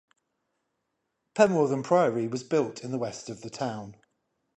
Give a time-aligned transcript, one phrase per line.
[1.35, 3.95] Penwortham Priory was built in the west of the town.